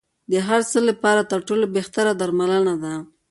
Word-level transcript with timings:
د 0.31 0.33
هر 0.47 0.61
څه 0.71 0.79
لپاره 0.89 1.21
تر 1.31 1.39
ټولو 1.47 1.65
بهتره 1.75 2.11
درملنه 2.21 2.75
ده. 2.83 2.93